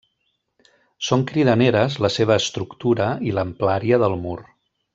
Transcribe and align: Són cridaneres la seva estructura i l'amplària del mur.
Són 1.09 1.25
cridaneres 1.31 1.97
la 2.05 2.11
seva 2.15 2.39
estructura 2.45 3.11
i 3.31 3.37
l'amplària 3.37 4.01
del 4.07 4.19
mur. 4.27 4.37